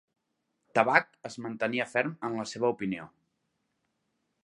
[0.77, 3.09] Tabac es mantenia ferm en la seva opinió.